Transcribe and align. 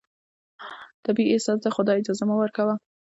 طبیعي 1.03 1.31
احساس 1.33 1.59
دی، 1.63 1.69
خو 1.75 1.81
دا 1.87 1.93
اجازه 1.99 2.23
مه 2.29 2.35
ورکوه 2.39 2.73